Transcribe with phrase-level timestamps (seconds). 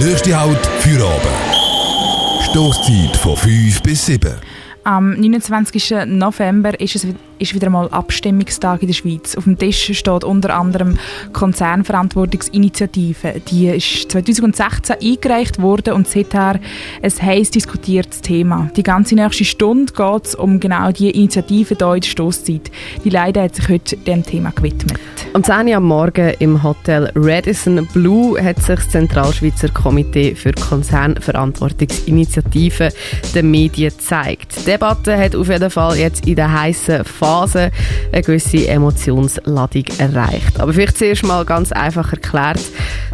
[0.00, 2.42] Nächste Halt für oben.
[2.42, 4.34] Stoßzeit von 5 bis 7.
[4.82, 5.94] Am 29.
[6.06, 7.06] November ist es
[7.38, 9.36] ist wieder mal Abstimmungstag in der Schweiz.
[9.36, 10.98] Auf dem Tisch steht unter anderem
[11.32, 13.40] Konzernverantwortungsinitiative.
[13.48, 16.58] Die ist 2016 eingereicht worden und seither
[17.02, 18.70] ein heiß diskutiertes Thema.
[18.76, 22.70] Die ganze nächste Stunde geht es um genau diese Initiative hier in der Stosszeit.
[23.04, 24.98] Die Leide hat sich heute dem Thema gewidmet.
[25.34, 30.52] Um 10 Uhr am Morgen im Hotel Radisson Blue hat sich das Zentralschweizer Komitee für
[30.52, 32.90] Konzernverantwortungsinitiative
[33.34, 34.52] den Medien gezeigt.
[34.60, 37.72] Die Debatte hat auf jeden Fall jetzt in der heißen Phase
[38.12, 40.60] eine gewisse Emotionsladung erreicht.
[40.60, 42.60] Aber vielleicht zuerst mal ganz einfach erklärt.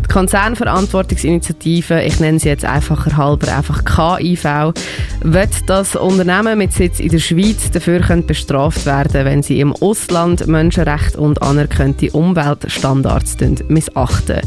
[0.04, 4.74] Die Konzernverantwortungsinitiative, ich nenne sie jetzt einfacher halber einfach KIV,
[5.22, 10.46] wird das Unternehmen mit Sitz in der Schweiz dafür bestraft werden, wenn sie im Ausland
[10.46, 13.36] Menschenrechte und anerkannte Umweltstandards
[13.68, 14.40] missachten.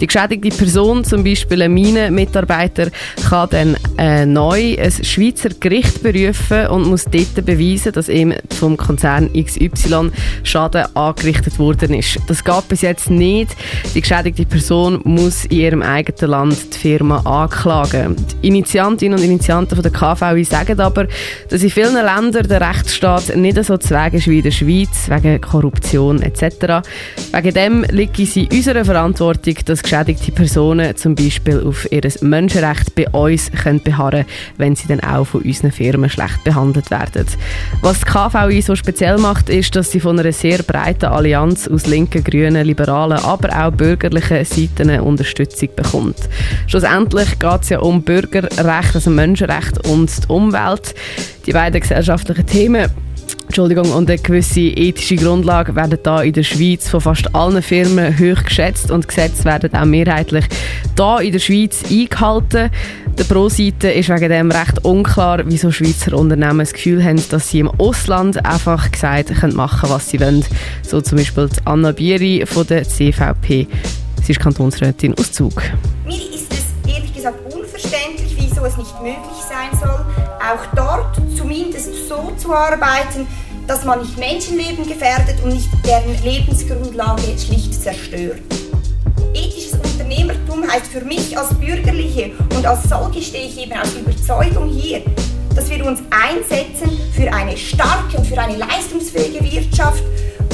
[0.00, 2.88] Die geschädigte Person, zum Beispiel ein Minenmitarbeiter,
[3.28, 8.76] kann dann äh, neu ein Schweizer Gericht berufen und muss dort beweisen, dass ihm vom
[8.76, 10.10] Konzern XY
[10.42, 12.18] Schaden angerichtet worden ist.
[12.26, 13.56] Das geht bis jetzt nicht.
[13.94, 18.16] Die geschädigte Person muss in ihrem eigenen Land die Firma anklagen.
[18.42, 21.06] Die Initiantinnen und Initianten von der KVI sagen aber,
[21.48, 25.08] dass in vielen Ländern der Rechtsstaat nicht so zu wegen ist wie in der Schweiz,
[25.08, 26.86] wegen Korruption etc.
[27.32, 32.94] Wegen dem liegt es in unserer Verantwortung, dass geschädigte Personen zum Beispiel auf ihr Menschenrecht
[32.94, 34.24] bei uns können beharren
[34.56, 37.26] wenn sie dann auch von unseren Firmen schlecht behandelt werden.
[37.82, 41.86] Was die KVI so speziell macht, ist, dass sie von einer sehr breiten Allianz aus
[41.86, 46.16] linken, grünen, liberalen, aber auch bürgerlichen Seiten Unterstützung bekommt.
[46.66, 50.94] Schlussendlich geht es ja um Bürgerrecht, also Menschenrecht und die Umwelt.
[51.46, 52.90] Die beiden gesellschaftlichen Themen
[53.58, 58.16] Entschuldigung, und eine gewisse ethische Grundlage werden da in der Schweiz von fast allen Firmen
[58.16, 60.44] hoch geschätzt und Gesetze werden auch mehrheitlich
[60.94, 62.70] da in der Schweiz eingehalten.
[63.18, 67.58] Der Pro-Seite ist wegen dem recht unklar, wieso Schweizer Unternehmen das Gefühl haben, dass sie
[67.58, 70.44] im Ausland einfach gesagt können machen, was sie wollen.
[70.86, 73.66] So zum Beispiel Anna Bieri von der CVP.
[74.22, 75.60] Sie ist Kantonsrätin aus Zug.
[76.06, 80.06] Mir ist es ehrlich gesagt unverständlich, wieso es nicht möglich sein soll,
[80.48, 83.26] auch dort zumindest so zu arbeiten,
[83.68, 88.40] dass man nicht Menschenleben gefährdet und nicht deren Lebensgrundlage schlicht zerstört.
[89.34, 94.68] Ethisches Unternehmertum heißt für mich als Bürgerliche und als solche stehe ich eben aus Überzeugung
[94.70, 95.02] hier,
[95.54, 100.02] dass wir uns einsetzen für eine starke und für eine leistungsfähige Wirtschaft,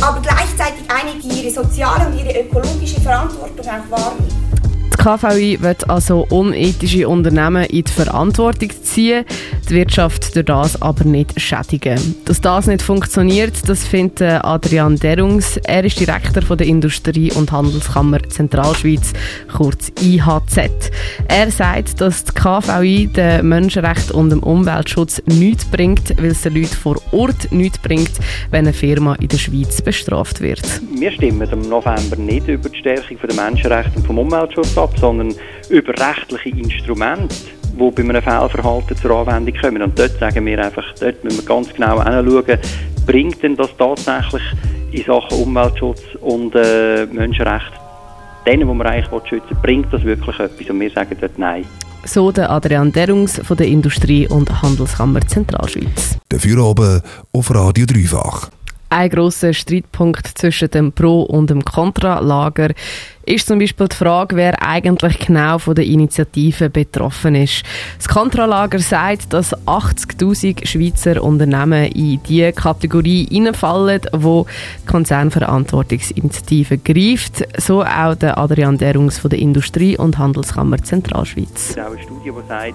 [0.00, 4.44] aber gleichzeitig eine, die ihre soziale und ihre ökologische Verantwortung auch wahrnimmt.
[5.04, 9.26] KVI wird also unethische Unternehmen in die Verantwortung ziehen,
[9.69, 12.15] die Wirtschaft durch das aber nicht schädigen.
[12.25, 15.59] Dass das nicht funktioniert, das findet Adrian Derungs.
[15.59, 19.12] Er ist Direktor von der Industrie- und Handelskammer Zentralschweiz,
[19.54, 20.91] kurz IHZ.
[21.28, 26.54] Er sagt, dass die KVI den Menschenrecht und dem Umweltschutz nichts bringt, weil es den
[26.54, 28.12] Leuten vor Ort nichts bringt,
[28.50, 30.62] wenn eine Firma in der Schweiz bestraft wird.
[30.97, 35.34] Wir stimmen im November nicht über die Stärkung der Menschenrechte und vom Umweltschutz ab, sondern
[35.69, 37.34] über rechtliche Instrumente,
[37.72, 39.82] die bei einem Fehlverhalten zur Anwendung kommen.
[39.82, 42.59] Und dort sagen wir einfach, dort müssen wir ganz genau anschauen,
[43.06, 44.43] bringt denn das tatsächlich
[44.93, 47.84] in Sachen Umweltschutz und äh, Menschenrechte
[48.47, 50.71] denen, die man eigentlich schützen will, bringt das wirklich etwas?
[50.71, 51.65] Und wir sagen dort Nein.
[52.05, 56.19] So der Adrian Derungs von der Industrie- und Handelskammer Zentralschweiz.
[56.28, 57.00] Dafür oben
[57.32, 58.50] auf Radio Dreifach.
[58.91, 62.69] Ein grosser Streitpunkt zwischen dem Pro- und dem Kontralager
[63.27, 67.62] ist zum Beispiel die Frage, wer eigentlich genau von der Initiative betroffen ist.
[67.97, 74.47] Das Kontralager sagt, dass 80.000 Schweizer Unternehmen in die Kategorie hineinfallen, wo
[74.83, 77.45] die Konzernverantwortungsinitiative greift.
[77.61, 81.71] So auch der Adrian Derungs von der Industrie- und Handelskammer Zentralschweiz.
[81.71, 82.75] Es gibt auch eine Studie, die sagt,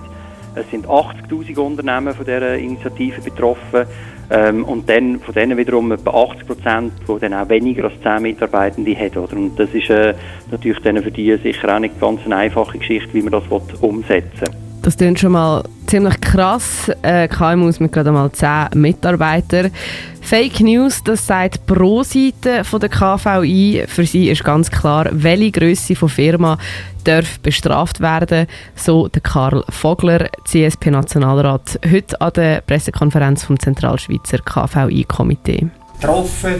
[0.55, 3.85] es sind 80.000 Unternehmen von dieser Initiative betroffen.
[4.31, 8.21] Ähm, und dann von denen wiederum etwa 80 Prozent, die dann auch weniger als 10
[8.21, 9.17] Mitarbeitende haben.
[9.17, 9.33] Oder?
[9.33, 10.13] Und das ist äh,
[10.51, 13.43] natürlich dann für die sicher auch nicht ganz eine einfache Geschichte, wie man das
[13.81, 14.53] umsetzen will.
[14.81, 16.91] Das klingt schon mal ziemlich krass.
[17.01, 19.71] Äh, KMUs mit gerade mal 10 Mitarbeitern.
[20.21, 23.85] Fake News, das sagt pro Seite der KVI.
[23.87, 26.59] Für sie ist ganz klar, welche Größe von Firma
[27.05, 28.45] darf bestraft werden,
[28.75, 35.69] so der Karl Vogler, CSP-Nationalrat, heute an der Pressekonferenz vom Zentralschweizer KVI-Komitee.
[35.99, 36.55] Getroffen,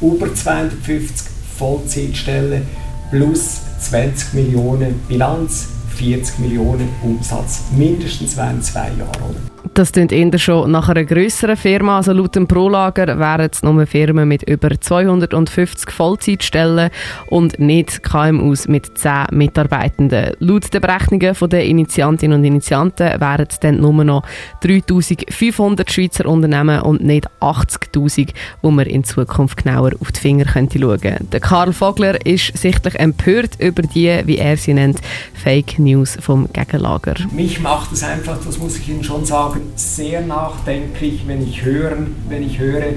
[0.00, 1.28] über 250
[1.58, 2.66] Vollzeitstellen
[3.10, 5.68] plus 20 Millionen Bilanz
[6.02, 9.51] 40 Millionen Umsatz, mindestens wenn zwei Jahre.
[9.74, 11.96] Das klingt eher schon nach einer grösseren Firma.
[11.96, 16.90] Also laut dem Prolager wären es nur Firmen mit über 250 Vollzeitstellen
[17.28, 20.34] und nicht KMUs mit 10 Mitarbeitenden.
[20.40, 24.24] Laut den Berechnungen der Initiantinnen und Initianten wären es dann nur noch
[24.60, 28.28] 3500 Schweizer Unternehmen und nicht 80.000,
[28.60, 31.16] wo man in Zukunft genauer auf die Finger könnte schauen.
[31.32, 35.00] Der Karl Vogler ist sichtlich empört über die, wie er sie nennt,
[35.32, 37.14] Fake News vom Gegenlager.
[37.32, 42.14] Mich macht es einfach, das muss ich Ihnen schon sagen, sehr nachdenklich, wenn ich, hören,
[42.28, 42.94] wenn ich höre,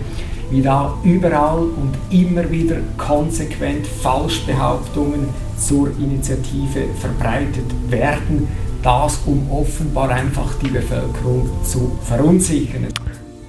[0.51, 8.47] wie da überall und immer wieder konsequent Falschbehauptungen zur Initiative verbreitet werden,
[8.83, 12.87] das um offenbar einfach die Bevölkerung zu verunsichern.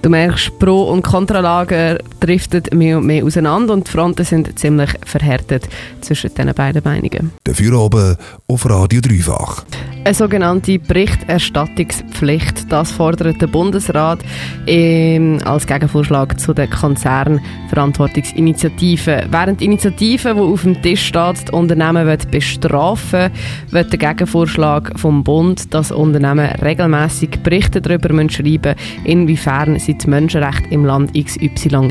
[0.01, 4.91] Du merkst, Pro- und Kontralager driften mehr und mehr auseinander und die Fronten sind ziemlich
[5.05, 5.67] verhärtet
[6.01, 7.31] zwischen diesen beiden Meinungen.
[7.43, 8.15] Dafür oben
[8.47, 9.65] auf Radio Dreifach.
[10.07, 14.19] Eine sogenannte Berichterstattungspflicht, das fordert der Bundesrat
[14.65, 19.25] ähm, als Gegenvorschlag zu der Konzernverantwortungsinitiative.
[19.29, 23.31] Während die Initiative, die auf dem Tisch steht, die Unternehmen bestrafen
[23.71, 30.69] wird der Gegenvorschlag vom Bund, dass Unternehmen regelmäßig Berichte darüber schreiben inwiefern sie die Menschenrechte
[30.69, 31.89] im Land XY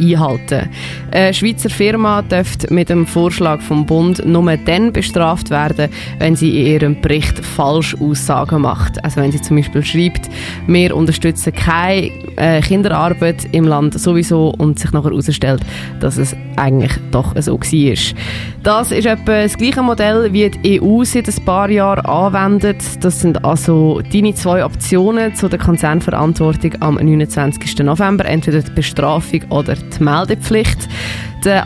[0.00, 0.68] einhalten.
[1.10, 5.90] Eine Schweizer Firma dürfte mit dem Vorschlag vom Bund nur dann bestraft werden,
[6.20, 9.02] wenn sie in ihrem Bericht Falschaussagen macht.
[9.04, 10.28] Also wenn sie zum Beispiel schreibt,
[10.66, 15.60] wir unterstützen keine äh, Kinderarbeit im Land sowieso und sich nachher herausstellt,
[16.00, 18.14] dass es eigentlich doch so war.
[18.62, 22.82] Das ist etwa das gleiche Modell, wie die EU seit ein paar Jahren anwendet.
[23.00, 27.78] Das sind also deine zwei Optionen zu der Konzernverantwortung am 29.
[27.78, 30.88] November, entweder die Bestrafung oder die Meldepflicht.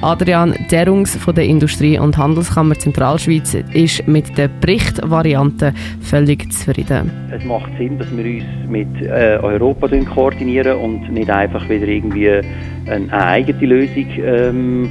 [0.02, 7.11] Adrian Derungs von der Industrie- und Handelskammer Zentralschweiz ist mit der Berichtvariante völlig zufrieden.
[7.31, 12.31] Es macht Sinn, dass wir uns mit äh, Europa koordinieren und nicht einfach wieder irgendwie
[12.31, 12.44] eine,
[12.87, 14.90] eine eigene Lösung ähm,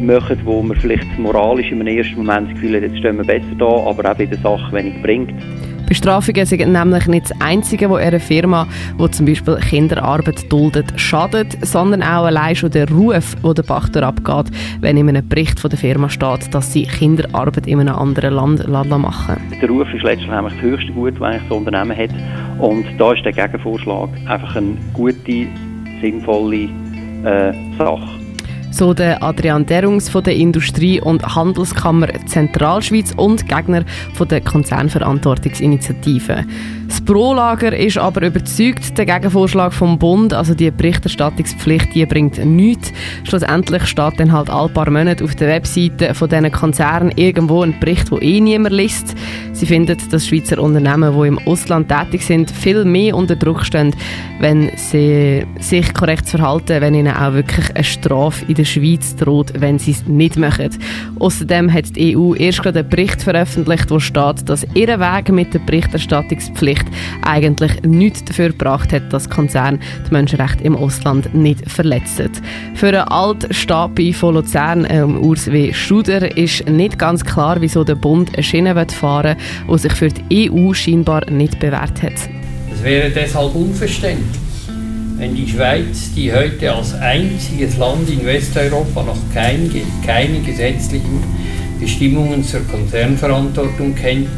[0.00, 3.54] machen, wo wir vielleicht moralisch im ersten Moment das Gefühl haben, jetzt stehen wir besser
[3.58, 5.34] da, aber auch bei der Sache wenig bringt.
[5.92, 8.66] Bestrafungen sind nämlich nicht das Einzige, wo einer Firma,
[8.96, 13.90] wo zum Beispiel Kinderarbeit duldet, schadet, sondern auch allein schon der Ruf, wo der Bach
[13.94, 14.46] abgeht,
[14.80, 18.66] wenn in einem Bericht von der Firma steht, dass sie Kinderarbeit in einem anderen Land
[18.88, 22.10] machen Der Ruf ist letztlich das höchste Gut, das das Unternehmen hat.
[22.58, 25.46] Und da ist der Gegenvorschlag einfach eine gute,
[26.00, 26.70] sinnvolle
[27.22, 28.21] äh, Sache
[28.72, 33.84] so der Adrian Derungs von der Industrie- und Handelskammer Zentralschweiz und Gegner
[34.14, 36.44] von der Konzernverantwortungsinitiative.
[37.02, 42.92] Das Pro-Lager ist aber überzeugt, der Gegenvorschlag vom Bund, also die Berichterstattungspflicht, die bringt nichts.
[43.24, 47.74] Schlussendlich steht dann halt all paar Monate auf der Webseite von diesen Konzernen irgendwo ein
[47.80, 49.16] Bericht, wo eh niemand liest.
[49.52, 53.94] Sie finden, dass Schweizer Unternehmen, die im Ausland tätig sind, viel mehr unter Druck stehen,
[54.38, 59.52] wenn sie sich korrekt verhalten, wenn ihnen auch wirklich eine Strafe in der Schweiz droht,
[59.60, 60.70] wenn sie es nicht machen.
[61.18, 65.52] Außerdem hat die EU erst gerade einen Bericht veröffentlicht, wo steht, dass ihr Weg mit
[65.52, 66.91] der Berichterstattungspflicht
[67.22, 72.30] eigentlich nichts dafür gebracht hat, dass Konzerne die Menschenrechte im Ausland nicht verletzen.
[72.74, 75.72] Für einen Altstabi von Luzern, ähm, Urs W.
[75.72, 79.36] Studer, ist nicht ganz klar, wieso der Bund eine Schiene fahren
[79.66, 82.12] will, die sich für die EU scheinbar nicht bewährt hat.
[82.72, 84.40] Es wäre deshalb unverständlich,
[85.16, 89.70] wenn die Schweiz, die heute als einziges Land in Westeuropa noch kein,
[90.04, 91.22] keine gesetzlichen
[91.78, 94.28] Bestimmungen zur Konzernverantwortung kennt,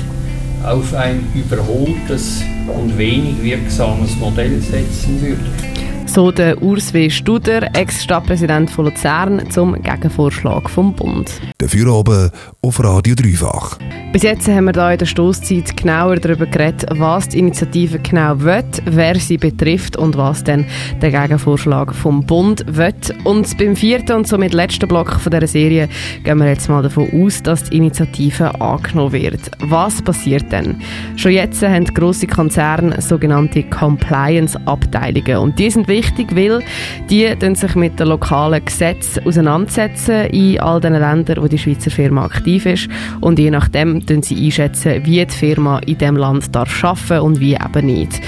[0.64, 5.73] auf ein überholtes und wenig wirksames Modell setzen würde.
[6.14, 7.10] So der Urs W.
[7.10, 11.28] Studer, Ex-Stadtpräsident von Luzern, zum Gegenvorschlag vom Bund.
[11.58, 12.30] Dafür oben
[12.62, 13.80] auf Radio Dreifach.
[14.12, 18.40] Bis jetzt haben wir hier in der Stoßzeit genauer darüber geredet, was die Initiative genau
[18.40, 20.66] will, wer sie betrifft und was dann
[21.02, 22.94] der Gegenvorschlag vom Bund will.
[23.24, 25.88] Und beim vierten und somit letzten Block von dieser Serie
[26.22, 29.50] gehen wir jetzt mal davon aus, dass die Initiative angenommen wird.
[29.62, 30.80] Was passiert denn?
[31.16, 36.03] Schon jetzt haben grosse Konzerne sogenannte Compliance-Abteilungen und die sind wichtig,
[36.34, 36.62] weil
[37.10, 42.24] die sich mit den lokalen Gesetzen auseinandersetzen in all den Ländern, wo die Schweizer Firma
[42.24, 42.88] aktiv ist
[43.20, 47.54] und je nachdem sie einschätzen, wie die Firma in diesem Land darf arbeiten und wie
[47.54, 48.20] eben nicht.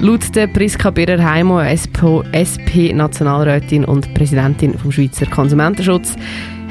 [0.00, 6.16] Laut der Priska Birrer-Heimo, SP-Nationalrätin und Präsidentin vom Schweizer Konsumentenschutz,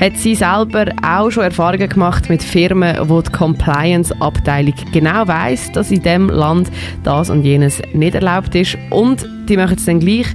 [0.02, 5.92] hat sie selber auch schon Erfahrungen gemacht mit Firmen, wo die Compliance-Abteilung genau weiß, dass
[5.92, 6.72] in dem Land
[7.04, 10.28] das und jenes nicht erlaubt ist und die machen es dann gleich,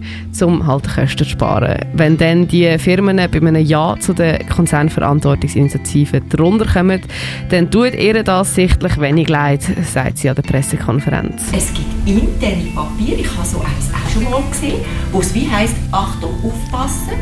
[0.42, 1.78] um halt Kosten zu sparen.
[1.94, 7.00] Wenn dann die Firmen bei einem Ja zu der Konzernverantwortungsinitiative drunter kommen,
[7.48, 11.44] dann tut ihr das sichtlich wenig leid, sagt sie an der Pressekonferenz.
[11.56, 14.80] Es gibt interne Papiere, ich habe so eins auch schon mal gesehen,
[15.12, 17.14] wo es wie heisst, Achtung, aufpassen,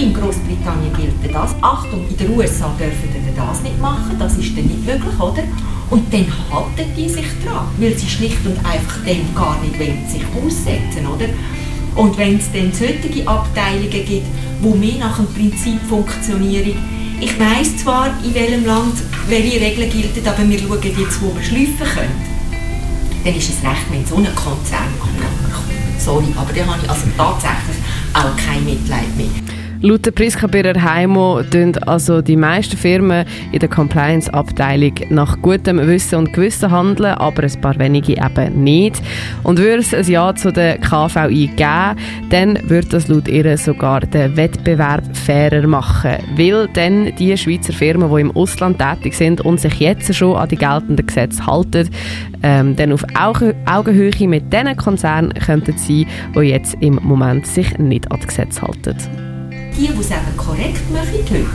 [0.00, 1.54] in Großbritannien gilt das.
[1.60, 5.42] Achtung, in den USA dürfen sie das nicht machen, das ist dann nicht möglich, oder?
[5.90, 10.04] Und dann halten die sich dran, weil sie schlicht und einfach dem gar nicht wollen,
[10.08, 11.28] sich aussetzen, oder?
[11.94, 14.26] Und wenn es dann solche Abteilungen gibt,
[14.60, 16.76] wo mehr nach dem Prinzip funktionieren,
[17.20, 18.94] ich weiss zwar, in welchem Land
[19.28, 22.36] welche Regeln gelten, aber wir schauen jetzt, wo wir schleifen können.
[23.24, 25.16] Dann ist es recht, wenn so ein Konzern kommt.
[25.98, 27.76] Sorry, aber da habe ich also tatsächlich
[28.12, 29.55] auch kein Mitleid mehr.
[29.82, 36.32] Laut Priska Birrer-Heimo tun also die meisten Firmen in der Compliance-Abteilung nach gutem Wissen und
[36.32, 39.02] Gewissen handeln, aber ein paar wenige eben nicht.
[39.42, 44.00] Und würde es ein Ja zu der KVI geben, dann würde das laut ihr sogar
[44.00, 49.60] den Wettbewerb fairer machen, weil dann die Schweizer Firmen, die im Ausland tätig sind und
[49.60, 51.90] sich jetzt schon an die geltenden Gesetze halten,
[52.42, 58.10] ähm, dann auf Augenhöhe mit den Konzernen könnten sein, die jetzt im Moment sich nicht
[58.10, 59.25] an die Gesetze halten
[59.76, 61.46] die, die es eben korrekt machen heute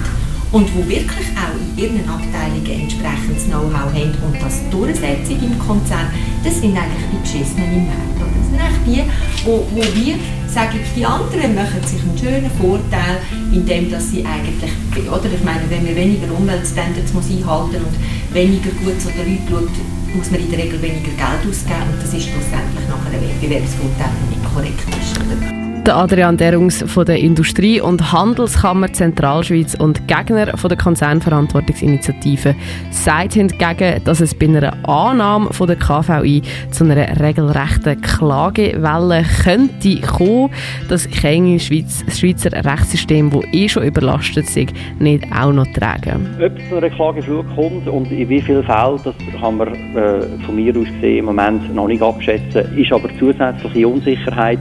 [0.51, 6.07] und die wirklich auch in ihren Abteilungen entsprechendes Know-how haben und das durchsetzen im Konzern,
[6.43, 8.19] das sind eigentlich die Beschissenen im Markt.
[8.19, 10.15] Das sind eigentlich die, wo, wo wir
[10.47, 14.71] sagen, die anderen machen sich einen schönen Vorteil, indem dass sie eigentlich,
[15.07, 19.47] oder ich meine, wenn man weniger Umweltstandards muss einhalten und weniger gut zu den Leuten
[19.47, 23.23] schaut, muss man in der Regel weniger Geld ausgeben und das ist schlussendlich nachher ein
[23.23, 25.15] Wettbewerbsvorteil, der nicht korrekt ist.
[25.15, 25.60] Oder?
[25.85, 32.53] Der Adrian Derungs von der Industrie- und Handelskammer Zentralschweiz und Gegner von der Konzernverantwortungsinitiative
[32.91, 40.01] sagt hingegen, dass es bei einer Annahme von der KVI zu einer regelrechten Klagewelle könnte
[40.01, 40.51] kommen,
[40.87, 46.29] dass keine Schweiz, das Schweizer Rechtssystem, das eh schon überlastet ist, nicht auch noch tragen.
[46.37, 50.27] Ob es zu einer Klageflug kommt und in wie vielen Fällen, das kann man äh,
[50.45, 54.59] von mir aus gesehen im Moment noch nicht abschätzen, ist aber zusätzliche Unsicherheit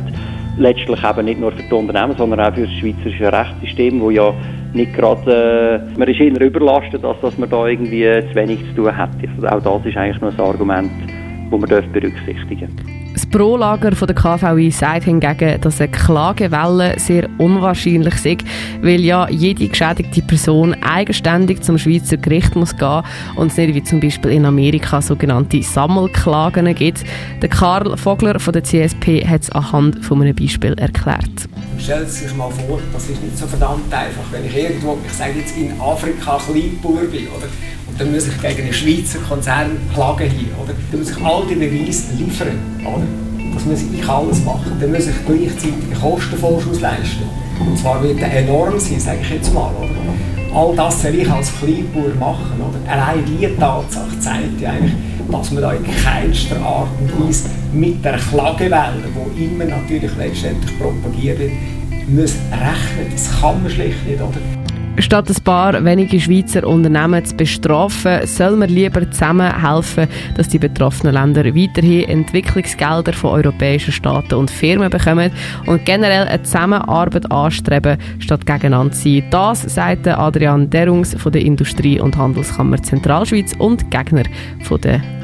[0.60, 4.32] letztlich eben nicht nur für die Unternehmen, sondern auch für das schweizerische Rechtssystem, wo ja
[4.72, 8.82] nicht gerade, äh, man ist eher überlastet, als dass man da irgendwie zu wenig zu
[8.82, 9.10] tun hat.
[9.42, 10.90] Also auch das ist eigentlich nur ein Argument,
[11.50, 12.99] das man berücksichtigen darf.
[13.30, 18.44] Pro-Lager der KVI sagt hingegen, dass eine Klagewelle sehr unwahrscheinlich ist,
[18.82, 23.02] weil ja jede geschädigte Person eigenständig zum Schweizer Gericht muss gehen
[23.36, 27.04] und es nicht wie zum Beispiel in Amerika sogenannte Sammelklagen gibt.
[27.40, 31.48] Der Karl Vogler von der CSP hat es anhand von einem Beispiel erklärt.
[31.78, 35.12] Stellen Sie sich mal vor, das ist nicht so verdammt einfach, wenn ich irgendwo, ich
[35.12, 37.46] sage jetzt in Afrika Kleinbauer bin, oder?
[38.00, 40.72] Dann muss ich gegen einen Schweizer Konzern klagen hier, oder?
[40.90, 43.04] Dann muss ich all die Beweise liefern, oder?
[43.54, 44.72] Das muss ich alles machen.
[44.80, 47.24] Dann muss ich gleichzeitig einen Kostenvorschuss leisten.
[47.60, 49.90] Und zwar wird er enorm sein, sage ich jetzt mal, oder?
[50.54, 52.90] All das soll ich als Kleinbauer machen, oder?
[52.90, 54.94] Allein diese Tatsache zeigt ja eigentlich,
[55.30, 58.94] dass man da in keinster Art und Weise mit der Klagewelle,
[59.36, 61.52] die immer natürlich letztendlich propagiert wird,
[62.08, 63.12] muss rechnen.
[63.12, 64.69] Das kann man schlicht nicht, oder?
[64.98, 70.58] Statt ein paar wenige Schweizer Unternehmen zu bestrafen, soll man lieber zusammen helfen, dass die
[70.58, 75.30] betroffenen Länder weiterhin Entwicklungsgelder von europäischen Staaten und Firmen bekommen
[75.66, 79.24] und generell eine Zusammenarbeit anstreben, statt gegeneinander zu sein.
[79.30, 84.24] Das sagt Adrian Derungs von der Industrie- und Handelskammer Zentralschweiz und Gegner
[84.62, 85.19] von der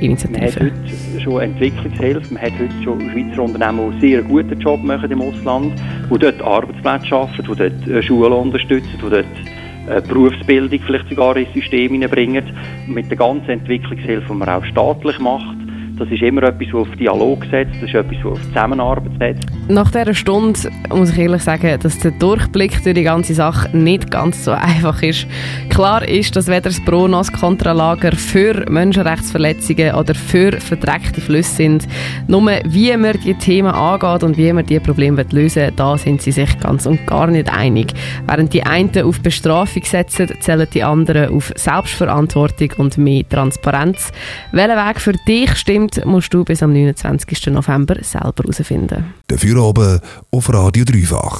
[0.00, 0.40] Initiative.
[0.40, 4.82] Man hat heute schon Entwicklungshilfe, man hat heute schon Schweizer Unternehmen, die sehr guten Job
[4.82, 5.72] machen im Ausland,
[6.12, 9.24] die dort Arbeitsplätze schaffen, die dort äh, Schulen unterstützen, die dort
[9.88, 12.44] äh, Berufsbildung vielleicht sogar ins System hineinbringen.
[12.86, 15.56] Mit der ganzen Entwicklungshilfe, die man auch staatlich macht,
[15.98, 19.59] das ist immer etwas, das auf Dialog setzt, das ist etwas, das auf Zusammenarbeit setzt.
[19.70, 20.58] Nach dieser Stunde
[20.88, 25.00] muss ich ehrlich sagen, dass der Durchblick durch die ganze Sache nicht ganz so einfach
[25.00, 25.28] ist.
[25.68, 31.54] Klar ist, dass weder das Pro noch das Kontralager für Menschenrechtsverletzungen oder für verdreckte Flüsse
[31.54, 31.86] sind.
[32.26, 36.20] Nur wie man die Themen angeht und wie man die Probleme lösen will, da sind
[36.20, 37.94] sie sich ganz und gar nicht einig.
[38.26, 44.10] Während die einen auf Bestrafung setzen, zählen die anderen auf Selbstverantwortung und mehr Transparenz.
[44.50, 47.46] Welcher Weg für dich stimmt, musst du bis am 29.
[47.52, 49.14] November selber herausfinden.
[49.28, 50.00] Dafür oben
[50.30, 51.38] auf Radio Dreifach.